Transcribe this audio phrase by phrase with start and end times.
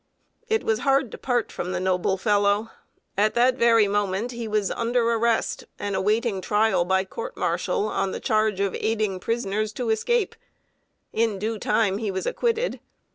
[0.49, 2.71] It was hard to part from the noble fellow.
[3.15, 8.09] At that very moment he was under arrest, and awaiting trial by court martial, on
[8.11, 10.33] the charge of aiding prisoners to escape.
[11.13, 12.79] In due time he was acquitted.